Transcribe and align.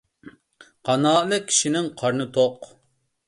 قانائەتلىك 0.89 1.45
كىشىنىڭ 1.51 1.91
قارنى 2.01 2.27
توق. 2.39 2.67